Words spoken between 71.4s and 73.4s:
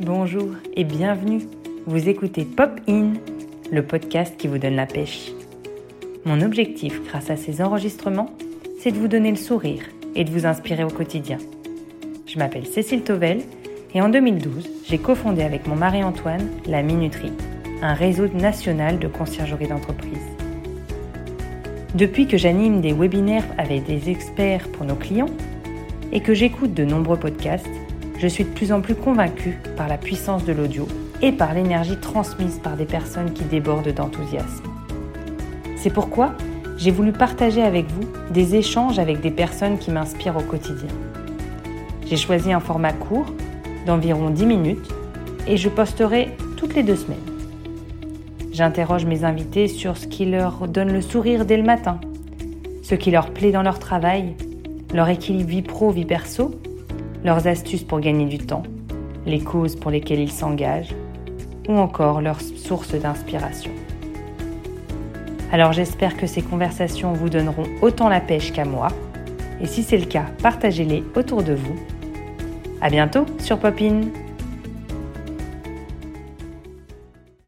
de vous. À bientôt